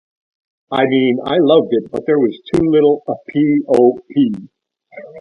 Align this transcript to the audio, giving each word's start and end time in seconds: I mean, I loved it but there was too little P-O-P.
I 0.71 0.87
mean, 0.87 1.19
I 1.23 1.37
loved 1.37 1.67
it 1.69 1.91
but 1.91 2.07
there 2.07 2.17
was 2.17 2.41
too 2.51 2.63
little 2.65 3.03
P-O-P. 3.29 4.49